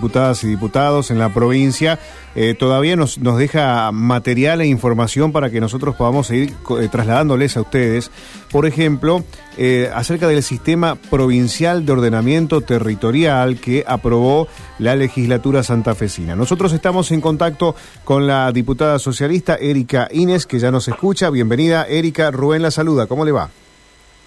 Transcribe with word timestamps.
diputadas 0.00 0.44
y 0.44 0.46
diputados 0.46 1.10
en 1.10 1.18
la 1.18 1.34
provincia, 1.34 1.98
eh, 2.36 2.54
todavía 2.54 2.94
nos, 2.94 3.18
deja 3.20 3.90
material 3.90 4.60
e 4.60 4.66
información 4.66 5.32
para 5.32 5.50
que 5.50 5.60
nosotros 5.60 5.96
podamos 5.96 6.28
seguir 6.28 6.54
eh, 6.80 6.88
trasladándoles 6.88 7.56
a 7.56 7.62
ustedes. 7.62 8.12
Por 8.52 8.64
ejemplo, 8.64 9.24
eh, 9.56 9.90
acerca 9.92 10.28
del 10.28 10.44
sistema 10.44 10.94
provincial 10.94 11.84
de 11.84 11.90
ordenamiento 11.90 12.60
territorial 12.60 13.60
que 13.60 13.82
aprobó 13.88 14.46
la 14.78 14.94
legislatura 14.94 15.64
santafesina. 15.64 16.36
Nosotros 16.36 16.72
estamos 16.72 17.10
en 17.10 17.20
contacto 17.20 17.74
con 18.04 18.28
la 18.28 18.52
diputada 18.52 19.00
socialista 19.00 19.56
Erika 19.56 20.06
Inés, 20.12 20.46
que 20.46 20.60
ya 20.60 20.70
nos 20.70 20.86
escucha. 20.86 21.28
Bienvenida, 21.28 21.88
Erika. 21.88 22.30
Rubén 22.30 22.62
la 22.62 22.70
saluda. 22.70 23.08
¿Cómo 23.08 23.24
le 23.24 23.32
va? 23.32 23.50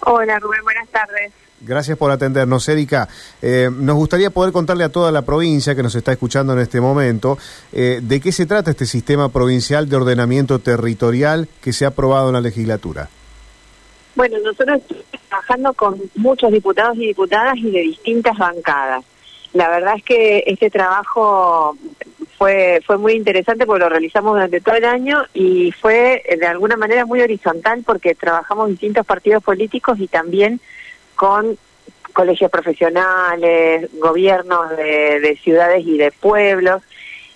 Hola, 0.00 0.38
Rubén. 0.38 0.64
Buenas 0.64 0.88
tardes. 0.88 1.32
Gracias 1.64 1.96
por 1.96 2.10
atendernos, 2.10 2.68
Erika. 2.68 3.08
Eh, 3.40 3.70
nos 3.72 3.94
gustaría 3.94 4.30
poder 4.30 4.52
contarle 4.52 4.82
a 4.82 4.88
toda 4.88 5.12
la 5.12 5.22
provincia 5.22 5.76
que 5.76 5.82
nos 5.82 5.94
está 5.94 6.10
escuchando 6.10 6.52
en 6.54 6.58
este 6.58 6.80
momento 6.80 7.38
eh, 7.72 8.00
de 8.02 8.20
qué 8.20 8.32
se 8.32 8.46
trata 8.46 8.72
este 8.72 8.84
sistema 8.84 9.28
provincial 9.28 9.88
de 9.88 9.94
ordenamiento 9.94 10.58
territorial 10.58 11.46
que 11.60 11.72
se 11.72 11.84
ha 11.84 11.88
aprobado 11.88 12.28
en 12.28 12.34
la 12.34 12.40
legislatura. 12.40 13.08
Bueno, 14.16 14.38
nosotros 14.40 14.80
estamos 14.82 15.28
trabajando 15.28 15.72
con 15.74 16.02
muchos 16.16 16.50
diputados 16.50 16.96
y 16.96 17.06
diputadas 17.06 17.56
y 17.56 17.70
de 17.70 17.80
distintas 17.80 18.36
bancadas. 18.36 19.04
La 19.52 19.68
verdad 19.68 19.94
es 19.96 20.02
que 20.02 20.42
este 20.46 20.68
trabajo 20.68 21.76
fue 22.38 22.80
fue 22.84 22.98
muy 22.98 23.12
interesante 23.12 23.66
porque 23.66 23.84
lo 23.84 23.88
realizamos 23.88 24.32
durante 24.32 24.60
todo 24.60 24.74
el 24.74 24.84
año 24.84 25.22
y 25.32 25.70
fue 25.72 26.22
de 26.38 26.46
alguna 26.46 26.76
manera 26.76 27.06
muy 27.06 27.20
horizontal 27.20 27.84
porque 27.86 28.14
trabajamos 28.14 28.70
distintos 28.70 29.06
partidos 29.06 29.44
políticos 29.44 30.00
y 30.00 30.08
también 30.08 30.60
con 31.22 31.56
colegios 32.14 32.50
profesionales, 32.50 33.88
gobiernos 34.00 34.76
de, 34.76 35.38
ciudades 35.40 35.86
y 35.86 35.96
de 35.96 36.10
pueblos. 36.10 36.82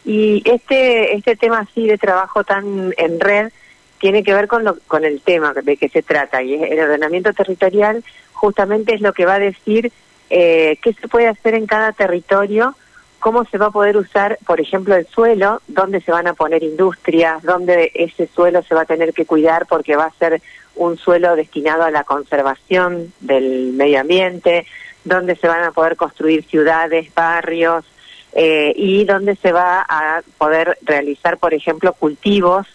Y 0.04 0.42
este, 0.45 1.14
este 1.14 1.36
tema 1.36 1.60
así 1.60 1.86
de 1.86 1.96
trabajo 1.96 2.42
tan 2.42 2.92
en 2.98 3.20
red 3.20 3.52
tiene 4.01 4.24
que 4.24 4.34
ver 4.34 4.48
con, 4.48 4.64
lo, 4.64 4.76
con 4.88 5.04
el 5.04 5.20
tema 5.20 5.54
de 5.54 5.76
que 5.76 5.88
se 5.88 6.02
trata. 6.02 6.42
Y 6.42 6.54
el 6.54 6.80
ordenamiento 6.80 7.32
territorial 7.32 8.02
justamente 8.32 8.92
es 8.92 9.01
lo 9.01 9.12
que 9.12 9.24
va 9.24 9.34
a 9.34 9.38
decir 9.38 9.92
eh, 10.30 10.79
qué 10.82 10.92
se 10.92 11.07
puede 11.07 11.29
hacer 11.29 11.54
en 11.54 11.68
cada 11.68 11.92
territorio, 11.92 12.74
cómo 13.20 13.45
se 13.45 13.57
va 13.57 13.66
a 13.66 13.70
poder 13.70 13.96
usar, 13.96 14.37
por 14.48 14.60
ejemplo, 14.60 14.96
el 14.96 15.07
suelo, 15.07 15.62
dónde 15.68 16.01
se 16.01 16.10
van 16.10 16.26
a 16.26 16.34
poner 16.34 16.64
industrias, 16.64 17.40
dónde 17.45 17.92
ese 17.95 18.26
suelo 18.26 18.64
se 18.64 18.74
va 18.74 18.80
a 18.80 18.87
tener 18.87 19.14
que 19.14 19.26
cuidar 19.26 19.66
porque 19.66 19.95
va 19.95 20.07
a 20.07 20.18
ser 20.18 20.42
un 20.77 20.96
suelo 20.99 21.37
destinado 21.37 21.82
a 21.82 21.91
la 21.91 22.05
conservación 22.05 23.13
del 23.21 23.73
medio 23.73 24.01
ambiente, 24.01 24.66
donde 25.05 25.37
se 25.37 25.49
van 25.49 25.65
a 25.65 25.73
poder 25.73 25.96
construir 25.96 26.45
ciudades, 26.45 27.13
barrios 27.15 27.85
eh, 28.32 28.73
y 28.77 29.04
donde 29.04 29.37
se 29.37 29.52
va 29.52 29.85
a 29.88 30.23
poder 30.38 30.79
realizar, 30.82 31.38
por 31.38 31.54
ejemplo, 31.54 31.93
cultivos. 31.95 32.66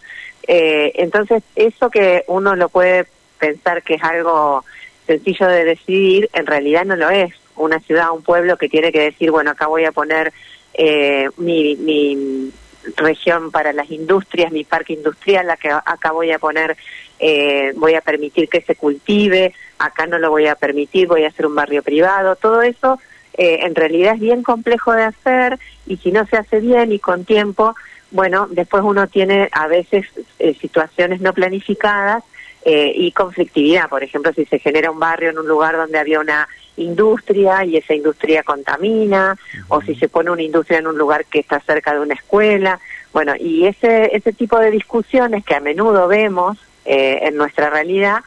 Eh, 0.48 0.94
entonces, 0.96 1.44
eso 1.56 1.90
que 1.90 2.24
uno 2.28 2.56
lo 2.56 2.70
puede 2.70 3.06
pensar 3.38 3.84
que 3.84 3.96
es 3.96 4.04
algo 4.04 4.64
sencillo 5.06 5.48
de 5.48 5.66
decidir, 5.66 6.30
en 6.34 6.48
realidad 6.48 6.86
no 6.86 6.96
lo 6.96 7.10
es. 7.10 7.34
Una 7.56 7.80
ciudad, 7.80 8.12
un 8.12 8.24
pueblo 8.24 8.58
que 8.58 8.70
tiene 8.70 8.92
que 8.92 9.02
decir, 9.02 9.30
bueno, 9.30 9.52
acá 9.52 9.68
voy 9.68 9.86
a 9.86 9.92
poner 9.92 10.34
eh, 10.74 11.30
mi, 11.38 11.76
mi 11.76 12.52
región 12.98 13.52
para 13.52 13.74
las 13.74 13.90
industrias, 13.92 14.52
mi 14.52 14.64
parque 14.64 14.94
industrial, 14.94 15.50
acá 15.50 16.12
voy 16.12 16.32
a 16.32 16.40
poner, 16.40 16.78
eh, 17.20 17.73
voy 17.76 17.96
a 17.96 18.02
permitir 18.02 18.50
que 18.50 18.62
se 18.62 18.76
cultive, 18.76 19.54
acá 19.80 20.08
no 20.08 20.18
lo 20.20 20.30
voy 20.30 20.48
a 20.48 20.56
permitir, 20.56 21.08
voy 21.08 21.23
a 21.23 21.30
hacer 21.30 21.46
un 21.46 21.56
barrio 21.56 21.84
privado, 21.84 22.36
todo 22.36 22.62
eso 22.62 23.00
eh, 23.34 23.60
en 23.62 23.76
realidad 23.76 24.16
es 24.16 24.20
bien 24.20 24.44
complejo 24.44 24.94
de 24.94 25.04
hacer 25.04 25.60
y 25.88 25.98
si 25.98 26.12
no 26.12 26.26
se 26.26 26.38
hace 26.38 26.60
bien 26.60 26.92
y 26.92 27.00
con 27.00 27.26
tiempo, 27.26 27.76
bueno, 28.12 28.48
después 28.50 28.84
uno 28.84 29.08
tiene 29.08 29.50
a 29.52 29.68
veces 29.68 30.06
eh, 30.40 30.56
situaciones 30.60 31.22
no 31.22 31.34
planificadas 31.34 32.23
y 32.64 33.12
conflictividad, 33.14 33.89
por 33.89 34.04
ejemplo, 34.04 34.32
si 34.34 34.45
se 34.45 34.60
genera 34.60 34.92
un 34.92 35.00
barrio 35.00 35.32
en 35.32 35.39
un 35.39 35.48
lugar 35.48 35.76
donde 35.76 35.98
había 35.98 36.20
una 36.20 36.48
industria 36.77 37.65
y 37.65 37.77
esa 37.77 37.93
industria 37.93 38.43
contamina, 38.43 39.37
o 39.67 39.82
si 39.82 39.95
se 39.95 40.09
pone 40.09 40.32
una 40.32 40.42
industria 40.42 40.80
en 40.80 40.87
un 40.87 40.98
lugar 40.98 41.26
que 41.26 41.39
está 41.39 41.59
cerca 41.59 41.93
de 41.93 41.99
una 41.99 42.14
escuela. 42.14 42.80
Bueno, 43.14 43.33
y 43.37 43.65
ese, 43.65 44.15
ese 44.15 44.33
tipo 44.33 44.58
de 44.59 44.71
discusiones 44.71 45.43
que 45.43 45.55
a 45.55 45.60
menudo 45.60 46.08
vemos 46.08 46.58
eh, 46.86 47.20
en 47.23 47.36
nuestra 47.36 47.70
realidad 47.70 48.20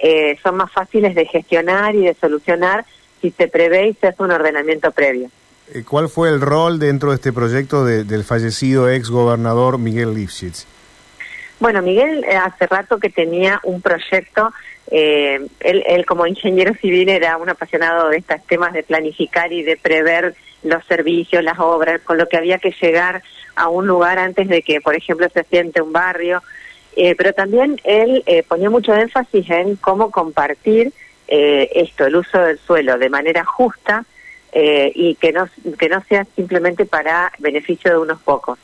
eh, 0.00 0.38
son 0.42 0.56
más 0.56 0.70
fáciles 0.70 1.14
de 1.14 1.26
gestionar 1.26 1.94
y 1.94 2.04
de 2.04 2.14
solucionar 2.14 2.84
si 3.20 3.30
se 3.32 3.48
prevé 3.48 3.88
y 3.88 3.94
se 3.94 4.08
hace 4.08 4.22
un 4.22 4.30
ordenamiento 4.30 4.92
previo. 4.92 5.30
Eh, 5.74 5.82
¿Cuál 5.86 6.08
fue 6.08 6.28
el 6.28 6.40
rol 6.40 6.78
dentro 6.78 7.10
de 7.10 7.16
este 7.16 7.32
proyecto 7.32 7.84
del 7.84 8.24
fallecido 8.24 8.88
ex 8.88 9.10
gobernador 9.10 9.78
Miguel 9.78 10.14
Lifshitz? 10.14 10.66
Bueno, 11.60 11.82
Miguel 11.82 12.24
hace 12.24 12.66
rato 12.66 12.98
que 12.98 13.10
tenía 13.10 13.60
un 13.64 13.80
proyecto 13.82 14.52
eh, 14.90 15.46
él, 15.60 15.84
él, 15.86 16.06
como 16.06 16.26
ingeniero 16.26 16.72
civil 16.74 17.08
era 17.08 17.36
un 17.36 17.48
apasionado 17.48 18.08
de 18.08 18.18
estos 18.18 18.42
temas 18.46 18.72
de 18.72 18.82
planificar 18.82 19.52
y 19.52 19.62
de 19.62 19.76
prever 19.76 20.34
los 20.62 20.84
servicios, 20.86 21.44
las 21.44 21.58
obras, 21.58 22.00
con 22.02 22.16
lo 22.16 22.26
que 22.26 22.36
había 22.36 22.58
que 22.58 22.74
llegar 22.80 23.22
a 23.54 23.68
un 23.68 23.86
lugar 23.86 24.18
antes 24.18 24.48
de 24.48 24.62
que, 24.62 24.80
por 24.80 24.94
ejemplo, 24.94 25.28
se 25.28 25.44
siente 25.44 25.82
un 25.82 25.92
barrio. 25.92 26.42
Eh, 26.96 27.14
pero 27.16 27.32
también 27.32 27.80
él 27.84 28.22
eh, 28.26 28.42
ponía 28.42 28.70
mucho 28.70 28.94
énfasis 28.94 29.48
en 29.50 29.76
cómo 29.76 30.10
compartir 30.10 30.92
eh, 31.28 31.70
esto, 31.74 32.06
el 32.06 32.16
uso 32.16 32.38
del 32.38 32.58
suelo, 32.58 32.98
de 32.98 33.10
manera 33.10 33.44
justa 33.44 34.04
eh, 34.52 34.90
y 34.94 35.14
que 35.16 35.32
no, 35.32 35.48
que 35.78 35.88
no 35.88 36.02
sea 36.08 36.26
simplemente 36.34 36.86
para 36.86 37.30
beneficio 37.38 37.90
de 37.90 37.98
unos 37.98 38.20
pocos. 38.22 38.58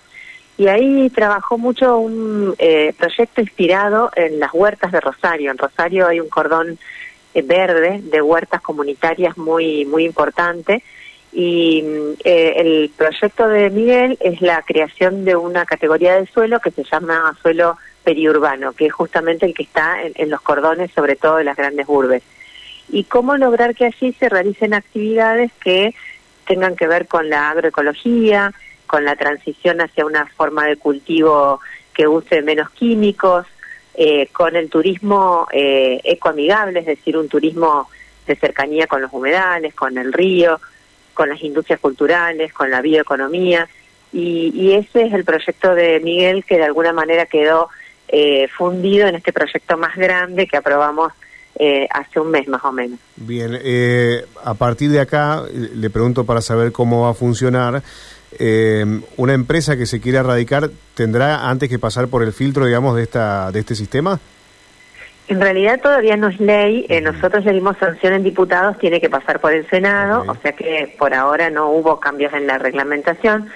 Y 0.57 0.69
ahí 0.69 1.11
trabajó 1.11 1.59
mucho 1.59 1.99
un 1.99 2.55
eh, 2.59 2.95
proyecto 2.97 3.41
inspirado 3.41 4.11
en 4.15 4.39
las 4.39 4.55
huertas 4.55 4.93
de 4.93 5.01
Rosario. 5.01 5.51
En 5.51 5.59
Rosario 5.59 6.07
hay 6.07 6.21
un 6.21 6.29
cordón 6.29 6.79
eh, 7.35 7.43
verde 7.43 8.01
de 8.03 8.23
huertas 8.23 8.61
comunitarias 8.61 9.37
muy, 9.37 9.85
muy 9.85 10.05
importante. 10.05 10.83
Y 11.33 11.83
eh, 12.23 12.53
el 12.57 12.93
proyecto 12.97 13.49
de 13.49 13.69
Miguel 13.71 14.17
es 14.21 14.41
la 14.41 14.63
creación 14.63 15.25
de 15.25 15.35
una 15.35 15.67
categoría 15.67 16.15
de 16.15 16.27
suelo 16.27 16.61
que 16.61 16.71
se 16.71 16.85
llama 16.85 17.37
suelo 17.43 17.77
periurbano, 18.05 18.73
que 18.75 18.87
es 18.87 18.93
justamente 18.93 19.47
el 19.47 19.55
que 19.55 19.65
está 19.65 20.05
en, 20.05 20.13
en 20.15 20.31
los 20.31 20.41
cordones, 20.41 20.93
sobre 20.93 21.17
todo 21.17 21.39
de 21.39 21.45
las 21.45 21.57
grandes 21.57 21.87
urbes. 21.89 22.23
Y 22.89 23.05
cómo 23.05 23.37
lograr 23.37 23.75
que 23.75 23.87
allí 23.87 24.13
se 24.13 24.29
realicen 24.29 24.75
actividades 24.75 25.51
que 25.55 25.95
tengan 26.47 26.77
que 26.77 26.87
ver 26.87 27.09
con 27.09 27.29
la 27.29 27.51
agroecología, 27.51 28.53
con 28.95 29.05
la 29.05 29.17
transición 29.17 29.81
hacia 29.81 30.07
una 30.07 30.25
forma 30.25 30.67
de 30.67 30.77
cultivo 30.77 31.59
que 31.93 32.07
use 32.07 32.43
menos 32.43 32.71
químicos, 32.71 33.45
eh, 33.93 34.29
con 34.29 34.55
el 34.55 34.71
turismo 34.71 35.49
eh, 35.51 36.01
ecoamigable, 36.05 36.79
es 36.79 36.87
decir, 36.87 37.17
un 37.17 37.29
turismo 37.29 37.89
de 38.25 38.37
cercanía 38.37 38.87
con 38.87 39.03
los 39.03 39.13
humedales, 39.13 39.75
con 39.75 39.99
el 39.99 40.13
río, 40.13 40.61
con 41.13 41.29
las 41.29 41.43
industrias 41.43 41.81
culturales, 41.81 42.53
con 42.53 42.71
la 42.71 42.81
bioeconomía. 42.83 43.69
Y, 44.13 44.75
ese 44.75 45.07
es 45.07 45.13
el 45.13 45.25
proyecto 45.25 45.75
de 45.75 45.99
Miguel 45.99 46.45
que 46.45 46.59
de 46.59 46.65
alguna 46.65 46.93
manera 46.93 47.27
quedó 47.27 47.71
eh, 48.07 48.47
fundido 48.47 49.09
en 49.09 49.17
este 49.17 49.33
proyecto 49.33 49.77
más 49.77 49.97
grande 49.97 50.47
que 50.47 50.57
aprobamos 50.57 51.13
eh, 51.57 51.89
hace 51.91 52.21
un 52.21 52.31
mes 52.31 52.47
más 52.47 52.65
o 52.65 52.71
menos. 52.71 53.01
Bien, 53.17 53.59
a 54.45 54.55
partir 54.55 54.91
de 54.91 55.01
acá 55.01 55.43
le 55.53 55.91
pregunto 55.91 56.25
para 56.25 56.41
saber 56.41 56.71
cómo 56.71 57.03
va 57.03 57.11
a 57.11 57.15
funcionar 57.15 57.83
eh, 58.39 59.01
una 59.17 59.35
empresa 59.35 59.77
que 59.77 59.87
se 59.87 60.01
quiera 60.01 60.23
radicar 60.23 60.71
tendrá 60.95 61.49
antes 61.49 61.69
que 61.69 61.79
pasar 61.79 62.09
por 62.09 62.23
el 62.23 62.33
filtro, 62.33 62.67
digamos, 62.67 62.97
de 62.97 63.03
esta 63.03 63.51
de 63.53 63.61
este 63.61 63.75
sistema? 63.75 64.21
En 65.27 65.41
realidad 65.41 65.81
todavía 65.81 66.17
no 66.17 66.29
es 66.29 66.39
ley. 66.39 66.87
Eh, 66.89 67.01
nosotros 67.01 67.45
le 67.45 67.53
dimos 67.53 67.79
sanción 67.79 68.13
en 68.13 68.23
diputados, 68.23 68.79
tiene 68.79 69.01
que 69.01 69.09
pasar 69.09 69.41
por 69.41 69.53
el 69.53 69.69
Senado, 69.71 70.25
o 70.27 70.35
sea 70.37 70.53
que 70.53 70.95
por 70.99 71.15
ahora 71.15 71.49
no 71.51 71.71
hubo 71.71 71.99
cambios 71.99 72.33
en 72.35 72.47
la 72.47 72.59
reglamentación. 72.59 73.49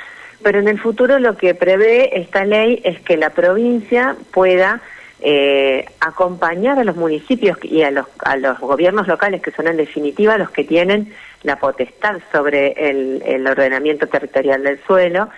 Pero 0.43 0.61
en 0.61 0.69
el 0.69 0.79
futuro 0.79 1.19
lo 1.19 1.37
que 1.37 1.55
prevé 1.55 2.19
esta 2.21 2.45
ley 2.45 2.81
es 2.85 3.01
que 3.01 3.17
la 3.17 3.31
provincia 3.31 4.17
pueda 4.33 4.81
eh, 5.21 5.85
acompañar 6.01 6.79
a 6.79 6.85
los 6.85 6.97
municipios 6.97 7.59
y 7.63 7.83
a 7.83 7.91
los, 7.91 8.07
a 8.21 8.37
los 8.37 8.59
gobiernos 8.59 9.09
locales, 9.09 9.43
que 9.43 9.51
son 9.51 9.67
en 9.67 9.77
definitiva 9.77 10.39
los 10.39 10.51
que 10.51 10.65
tienen 10.65 11.13
la 11.43 11.57
potestad 11.57 12.19
sobre 12.33 12.73
el, 12.91 13.23
el 13.25 13.47
ordenamiento 13.47 14.07
territorial 14.07 14.63
del 14.63 14.81
suelo. 14.87 15.29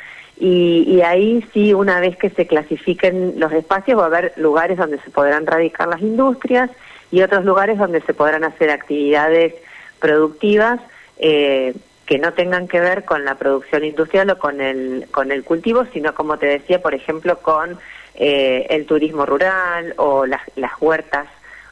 Y, 0.43 1.03
ahí 1.03 1.45
sí, 1.53 1.75
una 1.75 2.01
vez 2.01 2.17
que 2.17 2.31
se 2.31 2.47
clasifiquen 2.47 3.35
los 3.37 3.53
espacios, 3.53 3.99
va 3.99 4.05
a 4.05 4.07
haber 4.07 4.33
lugares 4.37 4.79
donde 4.79 4.99
se 5.01 5.11
podrán 5.11 5.47
radicar 5.47 5.87
las 5.87 6.01
industrias 6.01 6.71
y 7.11 7.21
otros 7.21 7.45
lugares 7.45 7.77
donde 7.77 8.01
se 8.01 8.15
podrán 8.15 8.45
hacer 8.45 8.71
actividades 8.71 9.53
productivas 9.99 10.81
eh, 11.19 11.75
que 12.11 12.19
no 12.19 12.33
tengan 12.33 12.67
que 12.67 12.81
ver 12.81 13.05
con 13.05 13.25
la 13.25 13.37
producción 13.37 13.85
industrial 13.85 14.31
o 14.31 14.39
con 14.41 14.61
el, 14.61 15.07
con 15.13 15.31
el 15.31 15.45
cultivo, 15.45 15.85
sino 15.93 16.13
como 16.13 16.39
te 16.39 16.47
decía, 16.47 16.83
por 16.83 16.93
ejemplo, 16.93 17.39
con 17.39 17.79
eh, 18.17 18.67
el 18.69 18.85
turismo 18.85 19.27
rural 19.27 19.95
o 19.97 20.27
las, 20.27 20.41
las 20.57 20.73
huertas 20.81 21.29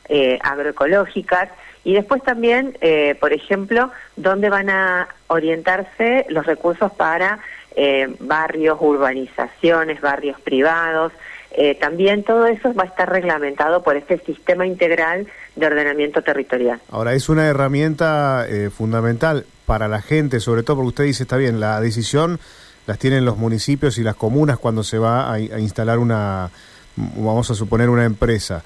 eh, 0.09 0.39
agroecológicas 0.41 1.49
Y 1.83 1.95
después 1.95 2.23
también, 2.23 2.79
eh, 2.81 3.17
por 3.19 3.33
ejemplo, 3.33 3.91
dónde 4.15 4.49
van 4.49 4.71
a 4.71 5.09
orientarse 5.27 6.25
los 6.29 6.47
recursos 6.47 6.93
para 6.93 7.41
eh, 7.75 8.07
barrios, 8.21 8.79
urbanizaciones, 8.81 10.01
barrios 10.01 10.41
privados. 10.41 11.13
Eh, 11.51 11.75
también 11.75 12.25
todo 12.25 12.47
eso 12.47 12.73
va 12.75 12.85
a 12.85 12.87
estar 12.87 13.11
reglamentado 13.11 13.83
por 13.83 13.97
este 13.97 14.19
sistema 14.19 14.67
integral 14.67 15.27
de 15.57 15.67
ordenamiento 15.67 16.23
territorial. 16.23 16.81
Ahora, 16.91 17.15
es 17.15 17.29
una 17.29 17.47
herramienta 17.47 18.47
fundamental 18.71 19.45
para 19.67 19.89
la 19.89 20.03
gente, 20.03 20.41
sobre 20.41 20.63
todo 20.63 20.77
porque 20.77 20.89
usted 20.89 21.05
dice, 21.05 21.25
está 21.25 21.37
bien, 21.37 21.59
la 21.59 21.81
decisión 21.81 22.39
las 22.87 22.99
tienen 22.99 23.25
los 23.25 23.39
municipios 23.39 23.99
y 23.99 24.03
las 24.03 24.15
comunas 24.15 24.59
cuando 24.59 24.83
se 24.83 24.99
va 24.99 25.33
a 25.33 25.41
instalar 25.41 25.99
una, 25.99 26.51
vamos 26.97 27.51
a 27.51 27.55
suponer, 27.55 27.89
una 27.89 28.05
empresa 28.05 28.63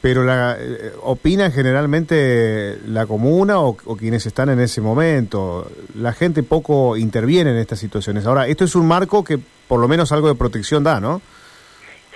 pero 0.00 0.24
la, 0.24 0.56
eh, 0.58 0.92
opinan 1.02 1.52
generalmente 1.52 2.78
la 2.86 3.06
comuna 3.06 3.58
o, 3.60 3.74
quienes 3.74 4.26
están 4.26 4.48
en 4.48 4.60
ese 4.60 4.80
momento. 4.80 5.70
La 5.96 6.12
gente 6.12 6.42
poco 6.42 6.96
interviene 6.96 7.50
en 7.50 7.56
estas 7.56 7.80
situaciones. 7.80 8.24
Ahora, 8.26 8.46
esto 8.46 8.64
es 8.64 8.76
un 8.76 8.86
marco 8.86 9.24
que 9.24 9.38
por 9.66 9.80
lo 9.80 9.88
menos 9.88 10.12
algo 10.12 10.28
de 10.28 10.34
protección 10.34 10.84
da, 10.84 11.00
¿no? 11.00 11.20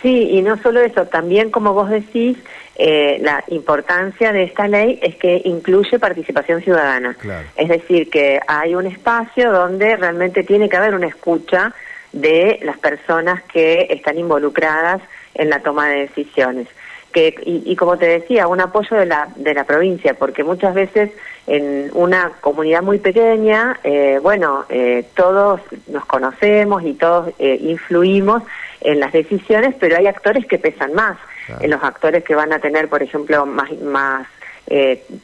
Sí, 0.02 0.31
y 0.32 0.43
no 0.43 0.56
solo 0.58 0.81
eso, 0.81 1.06
también 1.06 1.50
como 1.50 1.72
vos 1.72 1.88
decís, 1.88 2.37
eh, 2.76 3.19
la 3.22 3.44
importancia 3.49 4.32
de 4.32 4.43
esta 4.43 4.66
ley 4.66 4.99
es 5.00 5.14
que 5.14 5.40
incluye 5.44 5.99
participación 6.00 6.60
ciudadana. 6.60 7.16
Es 7.56 7.69
decir, 7.69 8.10
que 8.10 8.40
hay 8.49 8.75
un 8.75 8.87
espacio 8.87 9.52
donde 9.52 9.96
realmente 9.96 10.43
tiene 10.43 10.69
que 10.69 10.76
haber 10.76 10.94
una 10.94 11.06
escucha 11.06 11.72
de 12.12 12.58
las 12.62 12.78
personas 12.78 13.43
que 13.44 13.87
están 13.90 14.19
involucradas 14.19 15.00
en 15.34 15.49
la 15.49 15.60
toma 15.60 15.88
de 15.88 16.00
decisiones 16.00 16.69
que 17.12 17.34
y, 17.44 17.76
como 17.76 17.96
te 17.98 18.06
decía 18.06 18.48
un 18.48 18.60
apoyo 18.60 18.96
de 18.96 19.06
la 19.06 19.28
de 19.37 19.55
la 19.55 19.64
provincia 19.64 20.14
porque 20.14 20.44
muchas 20.44 20.75
veces 20.75 21.10
en 21.46 21.90
una 21.94 22.32
comunidad 22.40 22.82
muy 22.82 22.98
pequeña 22.98 23.78
eh, 23.82 24.18
bueno 24.22 24.64
eh, 24.68 25.04
todos 25.14 25.60
nos 25.88 26.04
conocemos 26.06 26.82
y 26.84 26.94
todos 26.94 27.32
eh, 27.38 27.58
influimos 27.60 28.42
en 28.80 29.00
las 29.00 29.12
decisiones 29.12 29.74
pero 29.78 29.96
hay 29.96 30.06
actores 30.06 30.46
que 30.46 30.58
pesan 30.58 30.94
más 30.94 31.16
en 31.60 31.70
los 31.70 31.82
actores 31.82 32.22
que 32.22 32.34
van 32.34 32.52
a 32.52 32.60
tener 32.60 32.88
por 32.88 33.02
ejemplo 33.02 33.44
más 33.46 33.72
más 33.80 34.26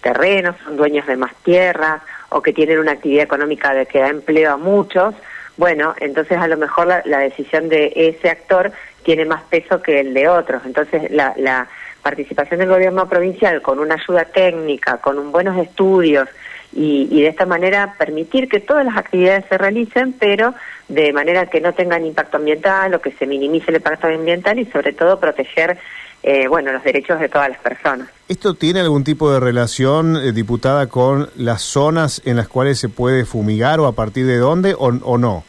terrenos 0.02 0.56
son 0.64 0.76
dueños 0.76 1.06
de 1.06 1.16
más 1.16 1.32
tierras 1.44 2.02
o 2.28 2.42
que 2.42 2.52
tienen 2.52 2.80
una 2.80 2.92
actividad 2.92 3.24
económica 3.24 3.72
de 3.72 3.86
que 3.86 4.00
da 4.00 4.08
empleo 4.08 4.52
a 4.52 4.56
muchos 4.56 5.14
bueno 5.56 5.94
entonces 6.00 6.36
a 6.38 6.48
lo 6.48 6.56
mejor 6.56 6.88
la, 6.88 7.02
la 7.06 7.20
decisión 7.20 7.68
de 7.68 7.92
ese 7.94 8.28
actor 8.28 8.72
tiene 9.08 9.24
más 9.24 9.42
peso 9.44 9.80
que 9.80 10.00
el 10.00 10.12
de 10.12 10.28
otros. 10.28 10.60
Entonces, 10.66 11.10
la, 11.10 11.32
la 11.38 11.66
participación 12.08 12.60
del 12.60 12.70
gobierno 12.70 13.06
provincial 13.06 13.60
con 13.60 13.78
una 13.78 13.96
ayuda 13.96 14.24
técnica, 14.24 14.96
con 14.96 15.18
un 15.18 15.30
buenos 15.30 15.58
estudios 15.58 16.26
y, 16.72 17.20
de 17.20 17.28
esta 17.28 17.44
manera 17.44 17.96
permitir 17.98 18.48
que 18.48 18.60
todas 18.60 18.86
las 18.86 18.96
actividades 18.96 19.44
se 19.50 19.58
realicen, 19.58 20.14
pero 20.18 20.54
de 20.88 21.12
manera 21.12 21.44
que 21.46 21.60
no 21.60 21.74
tengan 21.74 22.06
impacto 22.06 22.38
ambiental 22.38 22.94
o 22.94 23.00
que 23.02 23.12
se 23.12 23.26
minimice 23.26 23.66
el 23.70 23.76
impacto 23.76 24.06
ambiental 24.06 24.58
y 24.58 24.64
sobre 24.66 24.94
todo 24.94 25.20
proteger 25.20 25.76
eh, 26.22 26.48
bueno, 26.48 26.72
los 26.72 26.82
derechos 26.82 27.20
de 27.20 27.28
todas 27.28 27.50
las 27.50 27.58
personas. 27.58 28.08
¿Esto 28.26 28.54
tiene 28.54 28.80
algún 28.80 29.04
tipo 29.04 29.30
de 29.30 29.38
relación, 29.38 30.16
eh, 30.16 30.32
diputada, 30.32 30.86
con 30.86 31.28
las 31.36 31.60
zonas 31.60 32.22
en 32.24 32.36
las 32.36 32.48
cuales 32.48 32.78
se 32.78 32.88
puede 32.88 33.26
fumigar 33.26 33.80
o 33.80 33.86
a 33.86 33.92
partir 33.92 34.24
de 34.24 34.38
dónde 34.38 34.74
o 34.78 35.18
no? 35.18 35.44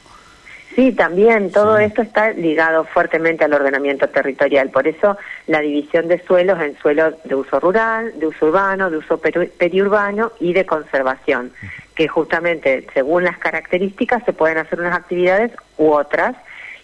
Sí, 0.75 0.91
también 0.91 1.51
todo 1.51 1.77
esto 1.79 2.01
está 2.01 2.31
ligado 2.31 2.85
fuertemente 2.85 3.43
al 3.43 3.53
ordenamiento 3.53 4.07
territorial. 4.07 4.69
Por 4.69 4.87
eso 4.87 5.17
la 5.47 5.61
división 5.61 6.07
de 6.07 6.23
suelos 6.23 6.61
en 6.61 6.77
suelos 6.77 7.15
de 7.23 7.35
uso 7.35 7.59
rural, 7.59 8.17
de 8.19 8.27
uso 8.27 8.47
urbano, 8.47 8.89
de 8.89 8.97
uso 8.97 9.19
periurbano 9.19 10.31
y 10.39 10.53
de 10.53 10.65
conservación, 10.65 11.51
que 11.95 12.07
justamente 12.07 12.85
según 12.93 13.23
las 13.23 13.37
características 13.39 14.23
se 14.25 14.33
pueden 14.33 14.59
hacer 14.59 14.79
unas 14.79 14.95
actividades 14.95 15.51
u 15.77 15.91
otras 15.91 16.35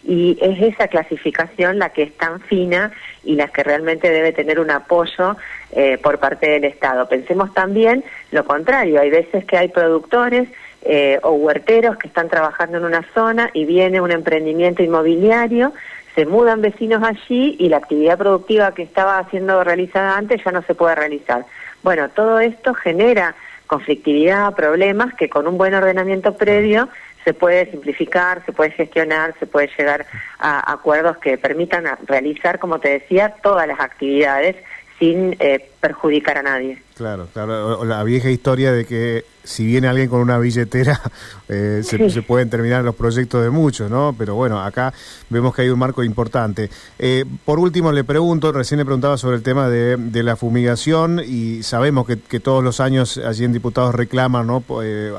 y 0.03 0.37
es 0.39 0.73
esa 0.73 0.87
clasificación 0.87 1.79
la 1.79 1.89
que 1.89 2.03
es 2.03 2.17
tan 2.17 2.39
fina 2.41 2.91
y 3.23 3.35
la 3.35 3.47
que 3.47 3.63
realmente 3.63 4.09
debe 4.09 4.33
tener 4.33 4.59
un 4.59 4.69
apoyo 4.69 5.35
eh, 5.71 5.97
por 5.97 6.19
parte 6.19 6.47
del 6.47 6.63
Estado. 6.63 7.07
Pensemos 7.09 7.53
también 7.53 8.03
lo 8.31 8.45
contrario, 8.45 9.01
hay 9.01 9.09
veces 9.09 9.45
que 9.45 9.57
hay 9.57 9.69
productores 9.69 10.47
eh, 10.85 11.19
o 11.23 11.31
huerteros 11.31 11.97
que 11.97 12.07
están 12.07 12.29
trabajando 12.29 12.77
en 12.77 12.85
una 12.85 13.03
zona 13.13 13.49
y 13.53 13.65
viene 13.65 14.01
un 14.01 14.11
emprendimiento 14.11 14.83
inmobiliario, 14.83 15.73
se 16.13 16.25
mudan 16.25 16.61
vecinos 16.61 17.03
allí 17.03 17.55
y 17.59 17.69
la 17.69 17.77
actividad 17.77 18.17
productiva 18.17 18.73
que 18.73 18.83
estaba 18.83 19.27
siendo 19.29 19.63
realizada 19.63 20.15
antes 20.15 20.43
ya 20.43 20.51
no 20.51 20.61
se 20.61 20.75
puede 20.75 20.95
realizar. 20.95 21.45
Bueno, 21.83 22.09
todo 22.09 22.39
esto 22.39 22.73
genera 22.73 23.35
conflictividad, 23.67 24.53
problemas 24.53 25.13
que 25.15 25.27
con 25.27 25.47
un 25.47 25.57
buen 25.57 25.73
ordenamiento 25.73 26.37
previo 26.37 26.87
se 27.23 27.33
puede 27.33 27.69
simplificar, 27.71 28.45
se 28.45 28.53
puede 28.53 28.69
gestionar, 28.71 29.33
se 29.39 29.47
puede 29.47 29.69
llegar 29.75 30.05
a 30.37 30.71
acuerdos 30.71 31.17
que 31.17 31.37
permitan 31.37 31.85
realizar, 32.05 32.59
como 32.59 32.79
te 32.79 32.89
decía, 32.89 33.33
todas 33.41 33.67
las 33.67 33.79
actividades 33.79 34.55
sin 34.99 35.35
eh, 35.39 35.69
perjudicar 35.81 36.37
a 36.37 36.43
nadie. 36.43 36.81
Claro, 36.95 37.27
claro, 37.33 37.83
la 37.83 38.01
vieja 38.05 38.29
historia 38.29 38.71
de 38.71 38.85
que 38.85 39.25
si 39.43 39.65
viene 39.65 39.89
alguien 39.89 40.07
con 40.07 40.21
una 40.21 40.39
billetera 40.39 41.01
eh, 41.49 41.81
se, 41.83 42.21
pueden 42.21 42.49
terminar 42.49 42.85
los 42.85 42.95
proyectos 42.95 43.43
de 43.43 43.49
muchos, 43.49 43.91
¿no? 43.91 44.15
Pero 44.17 44.35
bueno, 44.35 44.61
acá 44.61 44.93
vemos 45.29 45.53
que 45.53 45.63
hay 45.63 45.69
un 45.69 45.79
marco 45.79 46.01
importante. 46.03 46.69
Eh, 46.97 47.25
por 47.43 47.59
último, 47.59 47.91
le 47.91 48.05
pregunto, 48.05 48.53
recién 48.53 48.77
le 48.77 48.85
preguntaba 48.85 49.17
sobre 49.17 49.35
el 49.35 49.43
tema 49.43 49.67
de, 49.69 50.23
la 50.23 50.37
fumigación 50.37 51.21
y 51.25 51.61
sabemos 51.63 52.07
que, 52.07 52.39
todos 52.39 52.63
los 52.63 52.79
años 52.79 53.17
allí 53.17 53.43
en 53.43 53.53
diputados 53.53 53.93
reclaman, 53.93 54.47
¿no? 54.47 54.63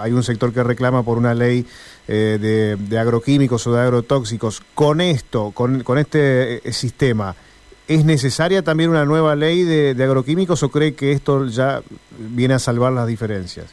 hay 0.00 0.12
un 0.12 0.22
sector 0.22 0.52
que 0.52 0.62
reclama 0.62 1.02
por 1.02 1.18
una 1.18 1.34
ley 1.34 1.66
de, 2.06 2.76
de, 2.78 2.98
agroquímicos 2.98 3.66
o 3.66 3.74
de 3.74 3.82
agrotóxicos. 3.82 4.62
Con 4.74 5.00
esto, 5.00 5.50
con, 5.52 5.82
con 5.82 5.98
este 5.98 6.60
sistema, 6.72 7.36
¿Es 7.88 8.04
necesaria 8.04 8.62
también 8.62 8.90
una 8.90 9.04
nueva 9.04 9.36
ley 9.36 9.62
de, 9.62 10.02
agroquímicos 10.02 10.62
o 10.62 10.70
cree 10.70 10.94
que 10.94 11.12
esto 11.12 11.46
ya 11.46 11.82
viene 12.18 12.54
a 12.54 12.58
salvar 12.58 12.92
las 12.92 13.06
diferencias? 13.06 13.72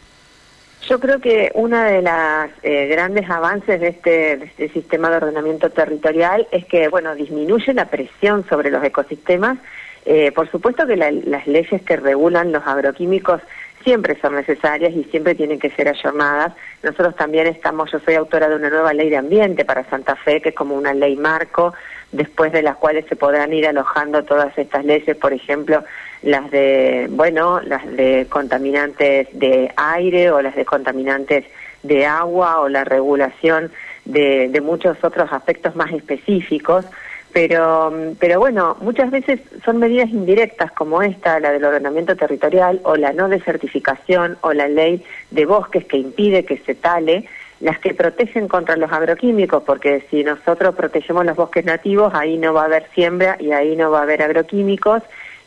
Yo 0.88 1.00
creo 1.00 1.20
que 1.20 1.52
uno 1.56 1.82
de 1.82 2.02
los 2.02 2.52
eh, 2.62 2.88
grandes 2.88 3.28
avances 3.30 3.80
de 3.80 3.88
este, 3.88 4.34
este, 4.34 4.70
sistema 4.70 5.10
de 5.10 5.18
ordenamiento 5.18 5.70
territorial 5.70 6.48
es 6.52 6.66
que, 6.66 6.90
bueno, 6.90 7.16
disminuye 7.16 7.74
la 7.74 7.86
presión 7.86 8.46
sobre 8.48 8.70
los 8.70 8.84
ecosistemas. 8.84 9.58
Eh, 10.06 10.32
por 10.34 10.52
supuesto 10.52 10.86
que 10.86 10.98
las 10.98 11.48
leyes 11.48 11.82
que 11.82 11.96
regulan 11.96 12.52
los 12.52 12.68
agroquímicos 12.68 13.42
siempre 13.84 14.18
son 14.20 14.36
necesarias 14.36 14.94
y 14.94 15.04
siempre 15.06 15.36
tienen 15.36 15.60
que 15.60 15.70
ser 15.70 15.88
ayornadas. 15.88 16.54
Nosotros 16.82 17.16
también 17.16 17.48
estamos, 17.48 17.92
yo 17.92 18.00
soy 18.00 18.16
autora 18.16 18.50
de 18.50 18.56
una 18.56 18.70
nueva 18.70 18.94
ley 18.94 19.10
de 19.10 19.18
ambiente 19.18 19.66
para 19.66 19.84
Santa 19.90 20.16
Fe, 20.16 20.42
que 20.42 20.50
es 20.50 20.56
como 20.56 20.76
una 20.76 20.94
ley 20.94 21.16
marco, 21.16 21.74
después 22.12 22.52
de 22.52 22.62
las 22.62 22.78
cuales 22.78 23.06
se 23.08 23.16
podrán 23.16 23.54
ir 23.54 23.68
alojando 23.68 24.24
todas 24.24 24.58
estas 24.58 24.86
leyes, 24.86 25.18
por 25.18 25.34
ejemplo, 25.34 25.84
las 26.22 26.50
de, 26.52 27.08
bueno, 27.10 27.60
las 27.62 27.86
de 27.92 28.28
contaminantes 28.30 29.28
de 29.34 29.72
aire 29.76 30.32
o 30.32 30.42
las 30.42 30.56
de 30.56 30.66
contaminantes 30.66 31.46
de 31.82 32.06
agua 32.06 32.62
o 32.62 32.70
la 32.70 32.86
regulación 32.86 33.72
de, 34.06 34.48
de 34.50 34.62
muchos 34.62 35.04
otros 35.04 35.32
aspectos 35.32 35.76
más 35.76 35.92
específicos 35.92 36.86
pero, 37.34 37.92
pero 38.20 38.40
bueno, 38.40 38.78
muchas 38.80 39.10
veces 39.10 39.40
son 39.66 39.80
medidas 39.80 40.10
indirectas 40.10 40.72
como 40.72 41.02
esta, 41.02 41.40
la 41.40 41.52
del 41.52 41.66
ordenamiento 41.66 42.16
territorial 42.16 42.80
o 42.84 42.96
la 42.96 43.12
no 43.12 43.28
desertificación 43.28 44.38
o 44.42 44.54
la 44.54 44.68
ley 44.68 45.04
de 45.32 45.48
bosques 45.48 45.84
que 45.86 45.98
impide 45.98 46.46
que 46.46 46.60
se 46.60 46.76
tale, 46.76 47.26
las 47.60 47.80
que 47.80 47.96
protegen 47.96 48.48
contra 48.48 48.78
los 48.78 48.92
agroquímicos, 48.92 49.64
porque 49.64 50.06
si 50.12 50.24
nosotros 50.24 50.76
protegemos 50.76 51.26
los 51.26 51.36
bosques 51.36 51.66
nativos, 51.66 52.14
ahí 52.14 52.38
no 52.38 52.54
va 52.54 52.64
a 52.64 52.66
haber 52.66 52.88
siembra 52.94 53.36
y 53.40 53.52
ahí 53.52 53.76
no 53.76 53.90
va 53.90 54.00
a 54.00 54.04
haber 54.04 54.22
agroquímicos, 54.22 55.02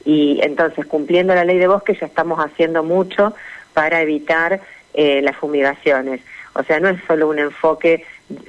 y 0.04 0.40
entonces 0.42 0.86
cumpliendo 0.86 1.34
la 1.34 1.44
ley 1.44 1.58
de 1.58 1.68
bosques 1.68 2.00
ya 2.00 2.06
estamos 2.06 2.40
haciendo 2.40 2.82
mucho 2.82 3.32
para 3.74 4.02
evitar 4.02 4.60
eh, 4.94 5.20
las 5.22 5.36
fumigaciones. 5.36 6.20
O 6.54 6.64
sea, 6.64 6.80
no 6.80 6.88
es 6.88 6.98
solo 7.06 7.28
un 7.28 7.38
enfoque 7.38 8.04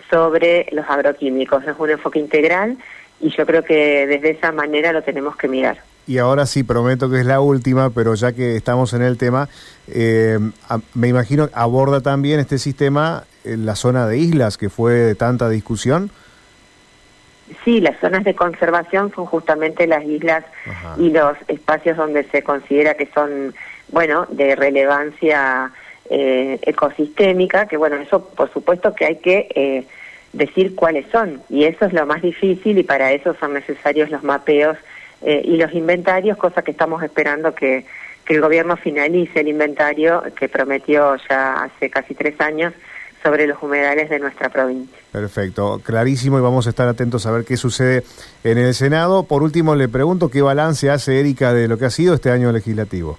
sobre 0.09 0.67
los 0.71 0.89
agroquímicos, 0.89 1.63
es 1.67 1.75
un 1.77 1.89
enfoque 1.91 2.19
integral 2.19 2.77
y 3.19 3.29
yo 3.29 3.45
creo 3.45 3.63
que 3.63 4.05
desde 4.07 4.31
esa 4.31 4.51
manera 4.51 4.93
lo 4.93 5.01
tenemos 5.01 5.35
que 5.35 5.47
mirar. 5.47 5.77
Y 6.07 6.19
ahora 6.19 6.45
sí, 6.45 6.63
prometo 6.63 7.09
que 7.09 7.19
es 7.19 7.25
la 7.25 7.41
última, 7.41 7.89
pero 7.89 8.15
ya 8.15 8.31
que 8.31 8.55
estamos 8.55 8.93
en 8.93 9.01
el 9.01 9.17
tema, 9.17 9.49
eh, 9.89 10.39
me 10.93 11.09
imagino 11.09 11.49
aborda 11.53 11.99
también 12.01 12.39
este 12.39 12.57
sistema 12.57 13.25
en 13.43 13.65
la 13.65 13.75
zona 13.75 14.07
de 14.07 14.17
islas, 14.17 14.57
que 14.57 14.69
fue 14.69 14.93
de 14.93 15.15
tanta 15.15 15.49
discusión. 15.49 16.09
Sí, 17.65 17.81
las 17.81 17.99
zonas 17.99 18.23
de 18.23 18.35
conservación 18.35 19.11
son 19.13 19.25
justamente 19.25 19.87
las 19.87 20.03
islas 20.03 20.45
y 20.97 21.09
los 21.09 21.37
espacios 21.47 21.97
donde 21.97 22.23
se 22.25 22.41
considera 22.41 22.93
que 22.93 23.07
son, 23.13 23.53
bueno, 23.89 24.27
de 24.29 24.55
relevancia 24.55 25.71
eh, 26.09 26.59
ecosistémica, 26.61 27.65
que 27.67 27.77
bueno, 27.77 27.97
eso 27.97 28.29
por 28.29 28.51
supuesto 28.53 28.93
que 28.93 29.05
hay 29.05 29.15
que... 29.17 29.47
Eh, 29.55 29.85
decir 30.33 30.75
cuáles 30.75 31.05
son. 31.11 31.41
Y 31.49 31.65
eso 31.65 31.85
es 31.85 31.93
lo 31.93 32.05
más 32.05 32.21
difícil 32.21 32.77
y 32.77 32.83
para 32.83 33.11
eso 33.11 33.35
son 33.39 33.53
necesarios 33.53 34.09
los 34.09 34.23
mapeos 34.23 34.77
eh, 35.21 35.41
y 35.43 35.57
los 35.57 35.73
inventarios, 35.73 36.37
cosa 36.37 36.61
que 36.61 36.71
estamos 36.71 37.01
esperando 37.03 37.55
que, 37.55 37.85
que 38.25 38.35
el 38.35 38.41
gobierno 38.41 38.77
finalice 38.77 39.39
el 39.39 39.47
inventario 39.47 40.23
que 40.37 40.49
prometió 40.49 41.15
ya 41.29 41.63
hace 41.63 41.89
casi 41.89 42.13
tres 42.13 42.39
años 42.39 42.73
sobre 43.23 43.47
los 43.47 43.61
humedales 43.61 44.09
de 44.09 44.19
nuestra 44.19 44.49
provincia. 44.49 44.97
Perfecto, 45.11 45.81
clarísimo 45.83 46.37
y 46.37 46.41
vamos 46.41 46.67
a 46.67 46.69
estar 46.69 46.87
atentos 46.87 47.25
a 47.25 47.31
ver 47.31 47.45
qué 47.45 47.57
sucede 47.57 48.03
en 48.43 48.57
el 48.57 48.73
Senado. 48.73 49.23
Por 49.23 49.43
último, 49.43 49.75
le 49.75 49.87
pregunto 49.87 50.29
qué 50.29 50.41
balance 50.41 50.89
hace 50.89 51.19
Erika 51.19 51.53
de 51.53 51.67
lo 51.67 51.77
que 51.77 51.85
ha 51.85 51.89
sido 51.89 52.13
este 52.13 52.31
año 52.31 52.51
legislativo. 52.51 53.17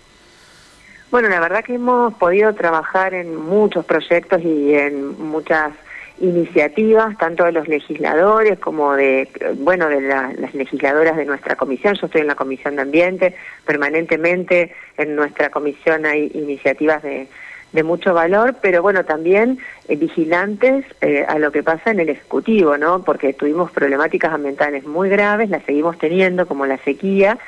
Bueno, 1.10 1.28
la 1.28 1.40
verdad 1.40 1.64
que 1.64 1.74
hemos 1.74 2.14
podido 2.14 2.54
trabajar 2.54 3.14
en 3.14 3.34
muchos 3.34 3.84
proyectos 3.84 4.42
y 4.42 4.74
en 4.74 5.18
muchas 5.20 5.72
iniciativas, 6.20 7.16
tanto 7.18 7.44
de 7.44 7.52
los 7.52 7.68
legisladores 7.68 8.58
como 8.58 8.94
de, 8.94 9.28
bueno, 9.58 9.88
de 9.88 10.00
las 10.00 10.54
legisladoras 10.54 11.16
de 11.16 11.24
nuestra 11.24 11.56
comisión. 11.56 11.94
Yo 11.94 12.06
estoy 12.06 12.22
en 12.22 12.26
la 12.26 12.34
Comisión 12.34 12.76
de 12.76 12.82
Ambiente, 12.82 13.34
permanentemente 13.64 14.74
en 14.96 15.16
nuestra 15.16 15.50
comisión 15.50 16.06
hay 16.06 16.30
iniciativas 16.34 17.02
de, 17.02 17.28
de 17.72 17.82
mucho 17.82 18.14
valor, 18.14 18.56
pero 18.60 18.82
bueno, 18.82 19.04
también 19.04 19.58
eh, 19.88 19.96
vigilantes 19.96 20.84
eh, 21.00 21.24
a 21.28 21.38
lo 21.38 21.52
que 21.52 21.62
pasa 21.62 21.90
en 21.90 22.00
el 22.00 22.08
Ejecutivo, 22.08 22.78
¿no? 22.78 23.02
Porque 23.04 23.34
tuvimos 23.34 23.70
problemáticas 23.70 24.32
ambientales 24.32 24.84
muy 24.84 25.08
graves, 25.08 25.50
las 25.50 25.62
seguimos 25.64 25.98
teniendo, 25.98 26.46
como 26.46 26.66
la 26.66 26.78
sequía, 26.78 27.38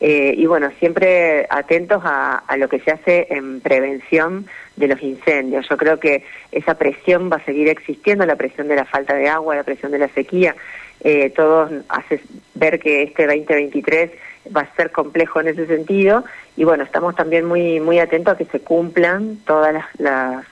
eh, 0.00 0.34
y 0.36 0.46
bueno, 0.46 0.70
siempre 0.78 1.46
atentos 1.50 2.02
a, 2.04 2.42
lo 2.58 2.68
que 2.68 2.80
se 2.80 2.90
hace 2.90 3.26
en 3.30 3.60
prevención 3.60 4.46
de 4.76 4.88
los 4.88 5.02
incendios. 5.02 5.66
Yo 5.68 5.76
creo 5.76 5.98
que 5.98 6.24
esa 6.52 6.74
presión 6.74 7.30
va 7.30 7.36
a 7.36 7.44
seguir 7.44 7.68
existiendo, 7.68 8.26
la 8.26 8.36
presión 8.36 8.68
de 8.68 8.76
la 8.76 8.84
falta 8.84 9.14
de 9.14 9.28
agua, 9.28 9.56
la 9.56 9.62
presión 9.62 9.92
de 9.92 9.98
la 9.98 10.08
sequía. 10.08 10.54
Eh, 11.00 11.30
todos 11.30 11.70
hace 11.88 12.20
ver 12.54 12.78
que 12.80 13.02
este 13.02 13.26
2023 13.26 14.10
va 14.54 14.62
a 14.62 14.76
ser 14.76 14.90
complejo 14.90 15.40
en 15.40 15.48
ese 15.48 15.66
sentido 15.66 16.24
y 16.56 16.64
bueno, 16.64 16.84
estamos 16.84 17.16
también 17.16 17.46
muy 17.46 17.80
muy 17.80 17.98
atentos 17.98 18.34
a 18.34 18.36
que 18.36 18.44
se 18.44 18.60
cumplan 18.60 19.38
todas 19.46 19.72
las, 19.72 19.86
las 19.98 20.44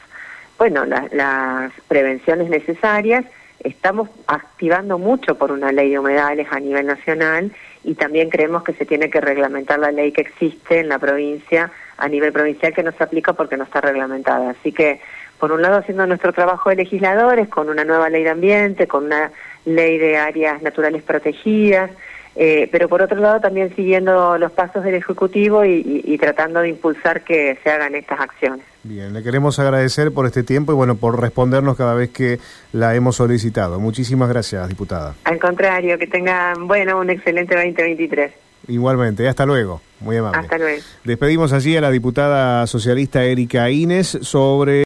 bueno, 0.58 0.84
las 0.84 1.72
prevenciones 1.88 2.48
necesarias 2.48 3.24
estamos 3.64 4.08
activando 4.26 4.98
mucho 4.98 5.36
por 5.36 5.52
una 5.52 5.72
ley 5.72 5.90
de 5.90 5.98
humedales 5.98 6.48
a 6.50 6.60
nivel 6.60 6.86
nacional 6.86 7.52
y 7.84 7.94
también 7.94 8.30
creemos 8.30 8.62
que 8.64 8.72
se 8.72 8.86
tiene 8.86 9.10
que 9.10 9.20
reglamentar 9.20 9.78
la 9.78 9.92
ley 9.92 10.12
que 10.12 10.22
existe 10.22 10.80
en 10.80 10.88
la 10.88 10.98
provincia 10.98 11.70
a 11.96 12.08
nivel 12.08 12.32
provincial 12.32 12.74
que 12.74 12.82
no 12.82 12.92
se 12.92 13.02
aplica 13.04 13.32
porque 13.32 13.56
no 13.56 13.64
está 13.64 13.80
reglamentada. 13.80 14.50
Así 14.50 14.72
que, 14.72 15.00
por 15.38 15.52
un 15.52 15.62
lado, 15.62 15.78
haciendo 15.78 16.06
nuestro 16.06 16.32
trabajo 16.32 16.70
de 16.70 16.76
legisladores 16.76 17.48
con 17.48 17.68
una 17.68 17.84
nueva 17.84 18.08
ley 18.08 18.24
de 18.24 18.30
ambiente, 18.30 18.86
con 18.86 19.06
una 19.06 19.30
ley 19.64 19.98
de 19.98 20.16
áreas 20.16 20.62
naturales 20.62 21.02
protegidas, 21.02 21.90
eh, 22.34 22.68
pero 22.72 22.88
por 22.88 23.02
otro 23.02 23.18
lado 23.18 23.40
también 23.40 23.74
siguiendo 23.76 24.38
los 24.38 24.52
pasos 24.52 24.82
del 24.84 24.94
Ejecutivo 24.94 25.64
y, 25.66 26.16
tratando 26.18 26.60
de 26.60 26.70
impulsar 26.70 27.22
que 27.22 27.58
se 27.62 27.70
hagan 27.70 27.94
estas 27.94 28.20
acciones. 28.20 28.64
Bien, 28.84 29.12
le 29.12 29.22
queremos 29.22 29.58
agradecer 29.58 30.12
por 30.12 30.26
este 30.26 30.42
tiempo 30.42 30.72
y 30.72 30.74
bueno, 30.74 30.96
por 30.96 31.20
respondernos 31.20 31.76
cada 31.76 31.94
vez 31.94 32.10
que 32.10 32.38
la 32.72 32.94
hemos 32.94 33.16
solicitado. 33.16 33.80
Muchísimas 33.80 34.28
gracias, 34.28 34.68
diputada. 34.68 35.14
Al 35.24 35.38
contrario, 35.38 35.98
que 35.98 36.06
tengan, 36.06 36.66
bueno, 36.66 36.98
un 36.98 37.10
excelente 37.10 37.54
2023. 37.54 38.32
Igualmente, 38.68 39.28
hasta 39.28 39.46
luego. 39.46 39.80
Muy 40.00 40.16
amable. 40.16 40.40
Hasta 40.40 40.58
luego. 40.58 40.82
Despedimos 41.04 41.52
allí 41.52 41.76
a 41.76 41.80
la 41.80 41.90
diputada 41.90 42.66
socialista 42.66 43.24
Erika 43.24 43.70
Inés 43.70 44.18
sobre... 44.22 44.80